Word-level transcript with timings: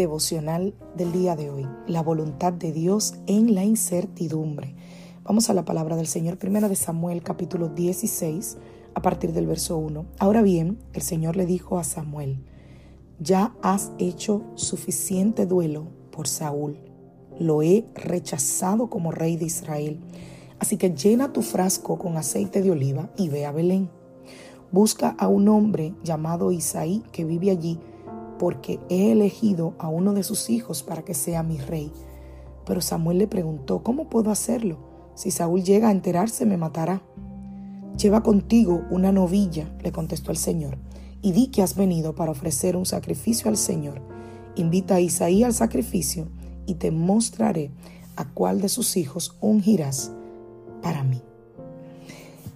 Devocional 0.00 0.72
del 0.96 1.12
día 1.12 1.36
de 1.36 1.50
hoy. 1.50 1.68
La 1.86 2.02
voluntad 2.02 2.54
de 2.54 2.72
Dios 2.72 3.16
en 3.26 3.54
la 3.54 3.66
incertidumbre. 3.66 4.74
Vamos 5.24 5.50
a 5.50 5.52
la 5.52 5.66
palabra 5.66 5.94
del 5.94 6.06
Señor, 6.06 6.38
primera 6.38 6.70
de 6.70 6.74
Samuel, 6.74 7.22
capítulo 7.22 7.68
16, 7.68 8.56
a 8.94 9.02
partir 9.02 9.34
del 9.34 9.46
verso 9.46 9.76
1. 9.76 10.06
Ahora 10.18 10.40
bien, 10.40 10.78
el 10.94 11.02
Señor 11.02 11.36
le 11.36 11.44
dijo 11.44 11.78
a 11.78 11.84
Samuel, 11.84 12.42
ya 13.18 13.54
has 13.60 13.92
hecho 13.98 14.42
suficiente 14.54 15.44
duelo 15.44 15.88
por 16.10 16.26
Saúl. 16.26 16.78
Lo 17.38 17.60
he 17.60 17.84
rechazado 17.94 18.88
como 18.88 19.12
rey 19.12 19.36
de 19.36 19.44
Israel. 19.44 20.00
Así 20.58 20.78
que 20.78 20.94
llena 20.94 21.34
tu 21.34 21.42
frasco 21.42 21.98
con 21.98 22.16
aceite 22.16 22.62
de 22.62 22.70
oliva 22.70 23.10
y 23.18 23.28
ve 23.28 23.44
a 23.44 23.52
Belén. 23.52 23.90
Busca 24.72 25.10
a 25.18 25.28
un 25.28 25.46
hombre 25.48 25.94
llamado 26.02 26.52
Isaí 26.52 27.02
que 27.12 27.26
vive 27.26 27.50
allí, 27.50 27.78
porque 28.40 28.80
he 28.88 29.12
elegido 29.12 29.74
a 29.78 29.88
uno 29.88 30.14
de 30.14 30.22
sus 30.22 30.48
hijos 30.48 30.82
para 30.82 31.02
que 31.02 31.12
sea 31.12 31.42
mi 31.42 31.58
rey. 31.58 31.92
Pero 32.64 32.80
Samuel 32.80 33.18
le 33.18 33.26
preguntó, 33.26 33.82
¿cómo 33.82 34.08
puedo 34.08 34.30
hacerlo? 34.30 34.78
Si 35.14 35.30
Saúl 35.30 35.62
llega 35.62 35.88
a 35.88 35.92
enterarse, 35.92 36.46
me 36.46 36.56
matará. 36.56 37.02
Lleva 37.98 38.22
contigo 38.22 38.80
una 38.90 39.12
novilla, 39.12 39.70
le 39.82 39.92
contestó 39.92 40.30
el 40.30 40.38
Señor, 40.38 40.78
y 41.20 41.32
di 41.32 41.48
que 41.48 41.60
has 41.60 41.76
venido 41.76 42.14
para 42.14 42.30
ofrecer 42.30 42.78
un 42.78 42.86
sacrificio 42.86 43.50
al 43.50 43.58
Señor. 43.58 44.00
Invita 44.56 44.94
a 44.94 45.00
Isaí 45.00 45.44
al 45.44 45.52
sacrificio 45.52 46.26
y 46.64 46.76
te 46.76 46.90
mostraré 46.90 47.70
a 48.16 48.24
cuál 48.24 48.62
de 48.62 48.70
sus 48.70 48.96
hijos 48.96 49.36
ungirás 49.42 50.12
para 50.80 51.04
mí. 51.04 51.20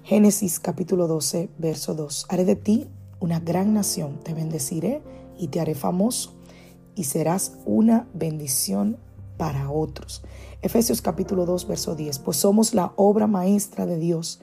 Génesis 0.02 0.60
capítulo 0.60 1.08
12, 1.08 1.50
verso 1.58 1.94
2. 1.94 2.24
Haré 2.30 2.46
de 2.46 2.56
ti 2.56 2.88
una 3.20 3.38
gran 3.38 3.74
nación, 3.74 4.18
te 4.24 4.32
bendeciré 4.32 5.02
y 5.38 5.48
te 5.48 5.60
haré 5.60 5.74
famoso 5.74 6.34
y 6.94 7.04
serás 7.04 7.58
una 7.64 8.08
bendición 8.14 8.98
para 9.36 9.70
otros. 9.70 10.22
Efesios 10.62 11.02
capítulo 11.02 11.44
2, 11.46 11.66
verso 11.66 11.94
10. 11.94 12.20
Pues 12.20 12.36
somos 12.36 12.74
la 12.74 12.92
obra 12.96 13.26
maestra 13.26 13.86
de 13.86 13.98
Dios. 13.98 14.40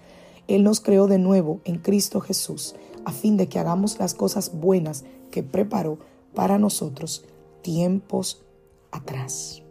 Él 0.47 0.63
nos 0.63 0.81
creó 0.81 1.07
de 1.07 1.17
nuevo 1.17 1.61
en 1.63 1.77
Cristo 1.77 2.19
Jesús, 2.19 2.75
a 3.05 3.11
fin 3.11 3.37
de 3.37 3.47
que 3.47 3.59
hagamos 3.59 3.99
las 3.99 4.13
cosas 4.13 4.51
buenas 4.53 5.05
que 5.31 5.43
preparó 5.43 5.97
para 6.33 6.57
nosotros 6.59 7.25
tiempos 7.61 8.43
atrás. 8.91 9.63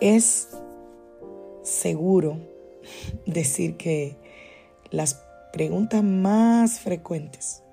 Es 0.00 0.48
seguro 1.62 2.38
decir 3.26 3.76
que 3.76 4.18
las 4.90 5.22
preguntas 5.52 6.02
más 6.02 6.80
frecuentes 6.80 7.63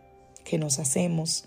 que 0.52 0.58
nos 0.58 0.80
hacemos 0.80 1.46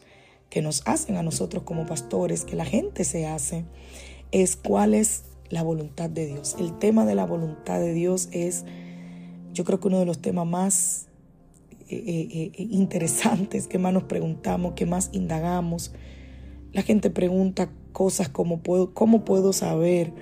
que 0.48 0.62
nos 0.62 0.82
hacen 0.86 1.16
a 1.16 1.22
nosotros 1.22 1.64
como 1.64 1.84
pastores, 1.84 2.44
que 2.44 2.56
la 2.56 2.64
gente 2.64 3.04
se 3.04 3.26
hace, 3.26 3.64
es 4.30 4.56
cuál 4.56 4.94
es 4.94 5.24
la 5.50 5.62
voluntad 5.62 6.08
de 6.08 6.26
Dios. 6.26 6.56
El 6.58 6.78
tema 6.78 7.04
de 7.04 7.14
la 7.14 7.26
voluntad 7.26 7.80
de 7.80 7.92
Dios 7.92 8.28
es, 8.30 8.64
yo 9.52 9.64
creo 9.64 9.80
que 9.80 9.88
uno 9.88 9.98
de 9.98 10.06
los 10.06 10.20
temas 10.20 10.46
más 10.46 11.06
eh, 11.90 11.96
eh, 11.96 12.52
eh, 12.54 12.66
interesantes 12.70 13.66
que 13.66 13.78
más 13.78 13.92
nos 13.92 14.04
preguntamos, 14.04 14.72
que 14.72 14.86
más 14.86 15.10
indagamos. 15.12 15.92
La 16.72 16.82
gente 16.82 17.10
pregunta 17.10 17.72
cosas 17.92 18.28
como, 18.28 18.60
puedo, 18.60 18.94
¿cómo 18.94 19.24
puedo 19.24 19.52
saber 19.52 20.12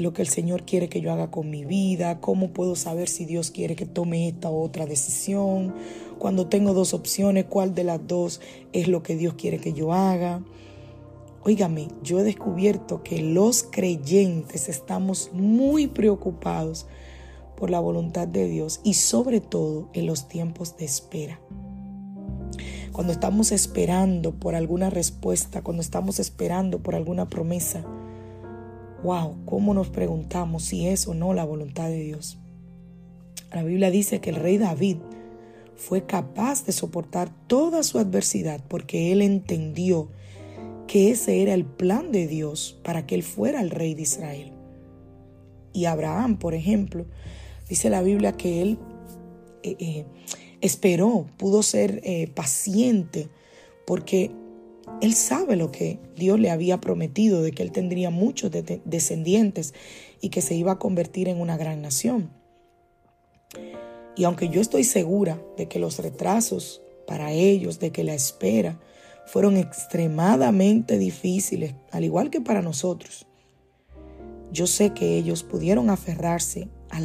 lo 0.00 0.12
que 0.12 0.22
el 0.22 0.28
Señor 0.28 0.64
quiere 0.64 0.88
que 0.88 1.00
yo 1.00 1.12
haga 1.12 1.30
con 1.30 1.50
mi 1.50 1.64
vida? 1.64 2.20
¿Cómo 2.20 2.52
puedo 2.52 2.74
saber 2.74 3.08
si 3.08 3.24
Dios 3.24 3.50
quiere 3.50 3.76
que 3.76 3.86
tome 3.86 4.28
esta 4.28 4.50
u 4.50 4.60
otra 4.60 4.86
decisión? 4.86 5.74
Cuando 6.18 6.48
tengo 6.48 6.74
dos 6.74 6.94
opciones, 6.94 7.44
¿cuál 7.44 7.74
de 7.74 7.84
las 7.84 8.06
dos 8.06 8.40
es 8.72 8.88
lo 8.88 9.02
que 9.02 9.16
Dios 9.16 9.34
quiere 9.34 9.58
que 9.58 9.72
yo 9.72 9.92
haga? 9.92 10.42
Óigame, 11.44 11.88
yo 12.02 12.18
he 12.18 12.24
descubierto 12.24 13.02
que 13.02 13.22
los 13.22 13.62
creyentes 13.62 14.68
estamos 14.68 15.30
muy 15.32 15.86
preocupados 15.86 16.86
por 17.56 17.70
la 17.70 17.80
voluntad 17.80 18.26
de 18.26 18.48
Dios 18.48 18.80
y 18.84 18.94
sobre 18.94 19.40
todo 19.40 19.88
en 19.92 20.06
los 20.06 20.28
tiempos 20.28 20.76
de 20.76 20.84
espera. 20.84 21.40
Cuando 22.92 23.12
estamos 23.12 23.52
esperando 23.52 24.34
por 24.34 24.56
alguna 24.56 24.90
respuesta, 24.90 25.62
cuando 25.62 25.82
estamos 25.82 26.18
esperando 26.18 26.82
por 26.82 26.96
alguna 26.96 27.28
promesa, 27.28 27.84
wow, 29.02 29.36
¿cómo 29.44 29.74
nos 29.74 29.88
preguntamos 29.88 30.64
si 30.64 30.86
es 30.86 31.06
o 31.06 31.14
no 31.14 31.34
la 31.34 31.44
voluntad 31.44 31.88
de 31.88 32.02
Dios? 32.02 32.38
La 33.52 33.62
Biblia 33.62 33.90
dice 33.90 34.20
que 34.20 34.30
el 34.30 34.36
rey 34.36 34.58
David 34.58 34.98
fue 35.76 36.04
capaz 36.04 36.66
de 36.66 36.72
soportar 36.72 37.30
toda 37.46 37.82
su 37.82 37.98
adversidad 37.98 38.60
porque 38.68 39.12
él 39.12 39.22
entendió 39.22 40.08
que 40.86 41.10
ese 41.10 41.42
era 41.42 41.54
el 41.54 41.64
plan 41.64 42.10
de 42.12 42.26
Dios 42.26 42.78
para 42.82 43.06
que 43.06 43.14
él 43.14 43.22
fuera 43.22 43.60
el 43.60 43.70
rey 43.70 43.94
de 43.94 44.02
Israel. 44.02 44.52
Y 45.72 45.84
Abraham, 45.84 46.38
por 46.38 46.54
ejemplo, 46.54 47.06
dice 47.68 47.90
la 47.90 48.02
Biblia 48.02 48.32
que 48.32 48.62
él 48.62 48.78
eh, 49.62 49.76
eh, 49.78 50.06
esperó, 50.60 51.26
pudo 51.36 51.62
ser 51.62 52.00
eh, 52.04 52.26
paciente, 52.34 53.28
porque 53.86 54.32
él 55.00 55.14
sabe 55.14 55.56
lo 55.56 55.70
que 55.70 55.98
Dios 56.16 56.40
le 56.40 56.50
había 56.50 56.80
prometido, 56.80 57.42
de 57.42 57.52
que 57.52 57.62
él 57.62 57.72
tendría 57.72 58.10
muchos 58.10 58.50
descendientes 58.84 59.74
y 60.20 60.30
que 60.30 60.40
se 60.40 60.54
iba 60.54 60.72
a 60.72 60.78
convertir 60.78 61.28
en 61.28 61.40
una 61.40 61.56
gran 61.56 61.82
nación. 61.82 62.30
Y 64.16 64.24
aunque 64.24 64.48
yo 64.48 64.60
estoy 64.60 64.82
segura 64.82 65.40
de 65.56 65.68
que 65.68 65.78
los 65.78 65.98
retrasos 66.00 66.82
para 67.06 67.32
ellos, 67.32 67.78
de 67.78 67.92
que 67.92 68.02
la 68.02 68.14
espera, 68.14 68.80
fueron 69.26 69.56
extremadamente 69.56 70.98
difíciles, 70.98 71.74
al 71.92 72.04
igual 72.04 72.30
que 72.30 72.40
para 72.40 72.62
nosotros, 72.62 73.26
yo 74.50 74.66
sé 74.66 74.90
que 74.90 75.16
ellos 75.16 75.42
pudieron 75.42 75.90
aferrarse 75.90 76.68
a, 76.90 77.00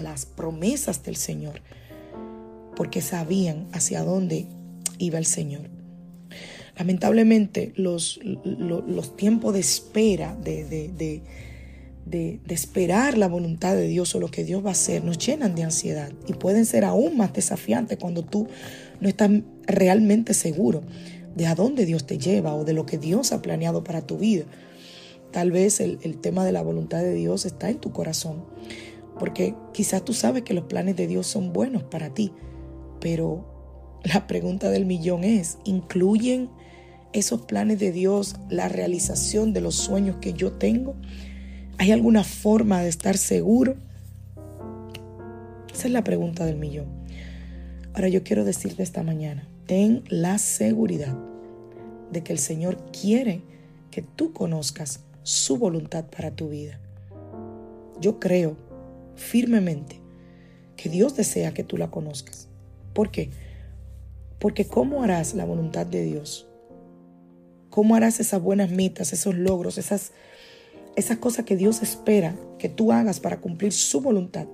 las 0.00 0.26
promesas 0.26 1.02
del 1.02 1.16
Señor, 1.16 1.62
porque 2.76 3.00
sabían 3.00 3.68
hacia 3.72 4.02
dónde 4.02 4.46
iba 4.98 5.18
el 5.18 5.26
Señor. 5.26 5.77
Lamentablemente, 6.78 7.72
los, 7.76 8.20
los, 8.22 9.16
tiempos 9.16 9.52
de 9.54 9.60
espera, 9.60 10.36
de, 10.36 10.64
de 10.64 11.22
de, 12.10 12.40
esperar 12.48 13.18
la 13.18 13.28
voluntad 13.28 13.74
de 13.74 13.86
Dios 13.86 14.14
o 14.14 14.20
lo 14.20 14.30
que 14.30 14.44
Dios 14.44 14.64
va 14.64 14.70
a 14.70 14.72
hacer 14.72 15.04
nos 15.04 15.18
llenan 15.18 15.54
de 15.54 15.64
ansiedad 15.64 16.10
y 16.26 16.32
pueden 16.32 16.64
ser 16.64 16.84
aún 16.84 17.16
más 17.16 17.32
desafiantes 17.32 17.98
cuando 17.98 18.24
tú 18.24 18.48
no 19.00 19.08
estás 19.08 19.30
realmente 19.66 20.34
seguro 20.34 20.82
de 21.36 21.46
a 21.46 21.54
dónde 21.54 21.86
Dios 21.86 22.06
te 22.06 22.18
lleva 22.18 22.54
o 22.54 22.64
de 22.64 22.72
lo 22.72 22.86
que 22.86 22.98
Dios 22.98 23.32
ha 23.32 23.42
planeado 23.42 23.84
para 23.84 24.02
tu 24.02 24.16
vida. 24.16 24.44
Tal 25.30 25.50
vez 25.50 25.80
el, 25.80 25.98
el 26.02 26.18
tema 26.18 26.44
de 26.44 26.52
la 26.52 26.62
voluntad 26.62 27.00
de 27.00 27.14
Dios 27.14 27.44
está 27.44 27.68
en 27.68 27.78
tu 27.78 27.92
corazón, 27.92 28.44
porque 29.18 29.54
quizás 29.72 30.04
tú 30.04 30.14
sabes 30.14 30.42
que 30.42 30.54
los 30.54 30.64
planes 30.64 30.96
de 30.96 31.06
Dios 31.06 31.26
son 31.26 31.52
buenos 31.52 31.82
para 31.82 32.14
ti, 32.14 32.32
pero 32.98 33.44
la 34.02 34.26
pregunta 34.26 34.70
del 34.70 34.86
millón 34.86 35.24
es, 35.24 35.58
¿incluyen 35.64 36.48
esos 37.12 37.42
planes 37.42 37.78
de 37.78 37.92
Dios 37.92 38.36
la 38.50 38.68
realización 38.68 39.52
de 39.52 39.60
los 39.60 39.74
sueños 39.74 40.16
que 40.20 40.32
yo 40.32 40.52
tengo? 40.52 40.94
¿Hay 41.78 41.92
alguna 41.92 42.24
forma 42.24 42.82
de 42.82 42.88
estar 42.88 43.16
seguro? 43.16 43.76
Esa 45.72 45.86
es 45.86 45.92
la 45.92 46.02
pregunta 46.02 46.44
del 46.44 46.56
millón. 46.56 46.86
Ahora 47.94 48.08
yo 48.08 48.24
quiero 48.24 48.44
decirte 48.44 48.82
esta 48.82 49.02
mañana, 49.02 49.48
ten 49.66 50.02
la 50.08 50.38
seguridad 50.38 51.16
de 52.10 52.22
que 52.22 52.32
el 52.32 52.38
Señor 52.38 52.90
quiere 52.90 53.42
que 53.90 54.02
tú 54.02 54.32
conozcas 54.32 55.04
su 55.22 55.56
voluntad 55.56 56.06
para 56.06 56.32
tu 56.32 56.48
vida. 56.48 56.80
Yo 58.00 58.18
creo 58.18 58.56
firmemente 59.14 60.00
que 60.76 60.88
Dios 60.88 61.16
desea 61.16 61.54
que 61.54 61.64
tú 61.64 61.76
la 61.76 61.90
conozcas. 61.90 62.48
¿Por 62.92 63.10
qué? 63.10 63.30
Porque 64.38 64.66
¿cómo 64.66 65.02
harás 65.02 65.34
la 65.34 65.44
voluntad 65.44 65.86
de 65.86 66.02
Dios? 66.02 66.47
¿Cómo 67.78 67.94
harás 67.94 68.18
esas 68.18 68.42
buenas 68.42 68.72
metas, 68.72 69.12
esos 69.12 69.36
logros, 69.36 69.78
esas, 69.78 70.10
esas 70.96 71.18
cosas 71.18 71.44
que 71.44 71.54
Dios 71.54 71.80
espera 71.80 72.34
que 72.58 72.68
tú 72.68 72.90
hagas 72.90 73.20
para 73.20 73.36
cumplir 73.36 73.72
su 73.72 74.00
voluntad? 74.00 74.48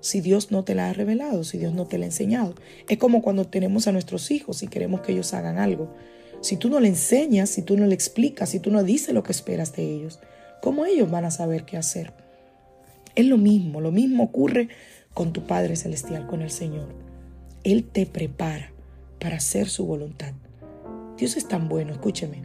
Si 0.00 0.22
Dios 0.22 0.50
no 0.50 0.64
te 0.64 0.74
la 0.74 0.88
ha 0.88 0.94
revelado, 0.94 1.44
si 1.44 1.58
Dios 1.58 1.74
no 1.74 1.84
te 1.86 1.98
la 1.98 2.04
ha 2.04 2.08
enseñado. 2.08 2.54
Es 2.88 2.96
como 2.96 3.20
cuando 3.20 3.46
tenemos 3.46 3.88
a 3.88 3.92
nuestros 3.92 4.30
hijos 4.30 4.62
y 4.62 4.68
queremos 4.68 5.02
que 5.02 5.12
ellos 5.12 5.34
hagan 5.34 5.58
algo. 5.58 5.94
Si 6.40 6.56
tú 6.56 6.70
no 6.70 6.80
le 6.80 6.88
enseñas, 6.88 7.50
si 7.50 7.60
tú 7.60 7.76
no 7.76 7.84
le 7.84 7.94
explicas, 7.94 8.48
si 8.48 8.58
tú 8.58 8.70
no 8.70 8.82
dices 8.84 9.12
lo 9.12 9.22
que 9.22 9.32
esperas 9.32 9.76
de 9.76 9.82
ellos, 9.82 10.18
¿cómo 10.62 10.86
ellos 10.86 11.10
van 11.10 11.26
a 11.26 11.30
saber 11.30 11.66
qué 11.66 11.76
hacer? 11.76 12.14
Es 13.16 13.26
lo 13.26 13.36
mismo, 13.36 13.82
lo 13.82 13.92
mismo 13.92 14.24
ocurre 14.24 14.70
con 15.12 15.34
tu 15.34 15.46
Padre 15.46 15.76
Celestial, 15.76 16.26
con 16.26 16.40
el 16.40 16.50
Señor. 16.50 16.88
Él 17.64 17.84
te 17.84 18.06
prepara 18.06 18.72
para 19.18 19.36
hacer 19.36 19.68
su 19.68 19.84
voluntad. 19.84 20.32
Dios 21.16 21.36
es 21.36 21.46
tan 21.46 21.68
bueno, 21.68 21.92
escúcheme, 21.92 22.42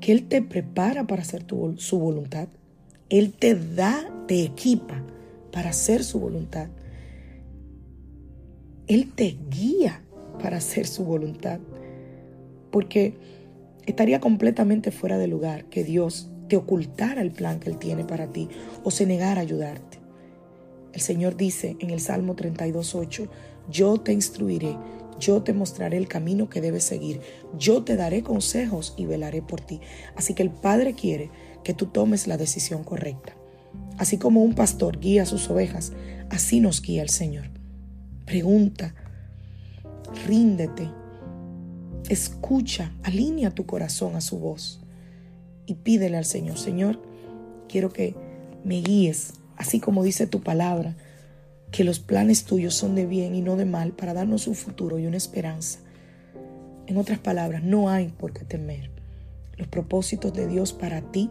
que 0.00 0.12
Él 0.12 0.28
te 0.28 0.42
prepara 0.42 1.06
para 1.06 1.22
hacer 1.22 1.44
su 1.76 1.98
voluntad. 1.98 2.48
Él 3.08 3.32
te 3.32 3.54
da, 3.54 4.08
te 4.26 4.42
equipa 4.42 5.02
para 5.52 5.70
hacer 5.70 6.04
su 6.04 6.20
voluntad. 6.20 6.68
Él 8.86 9.12
te 9.12 9.36
guía 9.50 10.02
para 10.40 10.56
hacer 10.56 10.86
su 10.86 11.04
voluntad 11.04 11.60
porque 12.70 13.14
estaría 13.86 14.20
completamente 14.20 14.90
fuera 14.90 15.18
de 15.18 15.26
lugar 15.26 15.64
que 15.66 15.84
Dios 15.84 16.30
te 16.48 16.56
ocultara 16.56 17.22
el 17.22 17.30
plan 17.30 17.60
que 17.60 17.70
Él 17.70 17.78
tiene 17.78 18.04
para 18.04 18.28
ti 18.28 18.48
o 18.84 18.90
se 18.90 19.06
negara 19.06 19.40
a 19.40 19.42
ayudarte. 19.42 19.98
El 20.92 21.00
Señor 21.00 21.36
dice 21.36 21.76
en 21.78 21.90
el 21.90 22.00
Salmo 22.00 22.34
32.8, 22.34 23.28
yo 23.70 23.98
te 23.98 24.12
instruiré, 24.12 24.76
yo 25.20 25.42
te 25.42 25.52
mostraré 25.52 25.96
el 25.96 26.08
camino 26.08 26.48
que 26.48 26.60
debes 26.60 26.84
seguir, 26.84 27.20
yo 27.56 27.84
te 27.84 27.96
daré 27.96 28.22
consejos 28.22 28.94
y 28.96 29.06
velaré 29.06 29.42
por 29.42 29.60
ti. 29.60 29.80
Así 30.16 30.34
que 30.34 30.42
el 30.42 30.50
Padre 30.50 30.94
quiere 30.94 31.30
que 31.62 31.74
tú 31.74 31.86
tomes 31.86 32.26
la 32.26 32.36
decisión 32.36 32.82
correcta. 32.82 33.36
Así 33.98 34.18
como 34.18 34.42
un 34.42 34.54
pastor 34.54 34.98
guía 34.98 35.22
a 35.22 35.26
sus 35.26 35.48
ovejas, 35.50 35.92
así 36.30 36.60
nos 36.60 36.82
guía 36.82 37.02
el 37.02 37.10
Señor. 37.10 37.50
Pregunta, 38.24 38.94
ríndete, 40.26 40.90
Escucha, 42.10 42.92
alinea 43.04 43.52
tu 43.52 43.66
corazón 43.66 44.16
a 44.16 44.20
su 44.20 44.40
voz 44.40 44.80
y 45.64 45.74
pídele 45.74 46.16
al 46.16 46.24
Señor, 46.24 46.58
Señor, 46.58 47.00
quiero 47.68 47.92
que 47.92 48.16
me 48.64 48.80
guíes, 48.80 49.34
así 49.56 49.78
como 49.78 50.02
dice 50.02 50.26
tu 50.26 50.40
palabra, 50.40 50.96
que 51.70 51.84
los 51.84 52.00
planes 52.00 52.44
tuyos 52.44 52.74
son 52.74 52.94
de 52.94 53.06
bien 53.06 53.34
y 53.34 53.42
no 53.42 53.56
de 53.56 53.64
mal 53.64 53.92
para 53.92 54.14
darnos 54.14 54.46
un 54.46 54.54
futuro 54.54 54.98
y 54.98 55.06
una 55.06 55.16
esperanza. 55.16 55.80
En 56.86 56.96
otras 56.96 57.18
palabras, 57.18 57.62
no 57.62 57.88
hay 57.88 58.08
por 58.08 58.32
qué 58.32 58.44
temer. 58.44 58.90
Los 59.56 59.68
propósitos 59.68 60.32
de 60.32 60.48
Dios 60.48 60.72
para 60.72 61.00
ti 61.12 61.30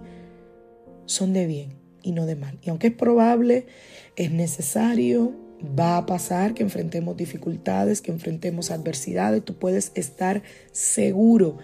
son 1.06 1.34
de 1.34 1.48
bien 1.48 1.74
y 2.02 2.12
no 2.14 2.26
de 2.26 2.36
mal. 2.36 2.58
Y 2.62 2.70
aunque 2.70 2.88
es 2.88 2.94
probable, 2.94 3.68
es 4.16 4.32
necesario, 4.32 5.34
Va 5.78 5.98
a 5.98 6.06
pasar 6.06 6.54
que 6.54 6.64
enfrentemos 6.64 7.18
dificultades, 7.18 8.02
que 8.02 8.12
enfrentemos 8.12 8.72
adversidades. 8.72 9.44
Tú 9.44 9.56
puedes 9.56 9.92
estar 9.94 10.42
seguro 10.72 11.58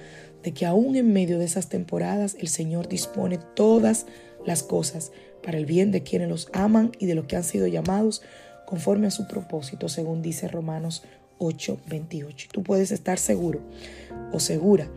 de 0.44 0.54
que 0.54 0.66
aún 0.66 0.98
en 0.98 1.14
medio 1.14 1.40
de 1.40 1.46
esas 1.46 1.70
temporadas 1.70 2.36
el 2.40 2.50
Señor 2.50 2.90
dispone 2.90 3.40
todas 3.56 4.06
las 4.46 4.64
cosas 4.64 5.14
para 5.42 5.58
el 5.58 5.66
bien 5.66 5.92
de 5.92 6.04
quienes 6.04 6.28
los 6.28 6.50
aman 6.52 6.92
y 7.00 7.06
de 7.06 7.16
los 7.16 7.26
que 7.26 7.38
han 7.38 7.46
sido 7.46 7.68
llamados 7.68 8.22
conforme 8.66 9.08
a 9.08 9.12
su 9.12 9.28
propósito, 9.28 9.90
según 9.90 10.22
dice 10.22 10.48
Romanos 10.48 11.04
8:28. 11.40 12.50
Tú 12.52 12.64
puedes 12.64 12.92
estar 12.92 13.20
seguro 13.20 13.62
o 14.32 14.40
segura 14.40 14.90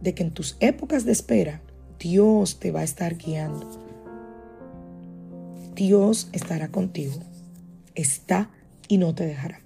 de 0.00 0.14
que 0.14 0.22
en 0.22 0.30
tus 0.30 0.56
épocas 0.60 1.04
de 1.04 1.12
espera 1.12 1.60
Dios 1.98 2.58
te 2.58 2.70
va 2.70 2.80
a 2.80 2.84
estar 2.84 3.16
guiando. 3.16 3.68
Dios 5.74 6.28
estará 6.32 6.68
contigo 6.68 7.20
está 7.94 8.50
y 8.88 8.98
no 8.98 9.14
te 9.14 9.26
dejará. 9.26 9.60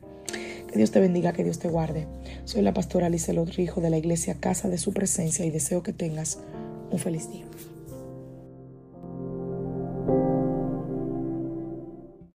Que 0.68 0.78
Dios 0.78 0.90
te 0.90 1.00
bendiga, 1.00 1.32
que 1.32 1.44
Dios 1.44 1.58
te 1.58 1.68
guarde. 1.68 2.06
Soy 2.44 2.62
la 2.62 2.74
pastora 2.74 3.06
Alice 3.06 3.32
Rijo 3.32 3.80
de 3.80 3.90
la 3.90 3.98
iglesia 3.98 4.34
Casa 4.40 4.68
de 4.68 4.78
Su 4.78 4.92
Presencia 4.92 5.44
y 5.44 5.50
deseo 5.50 5.82
que 5.82 5.92
tengas 5.92 6.38
un 6.90 6.98
feliz 6.98 7.30
día. 7.30 7.44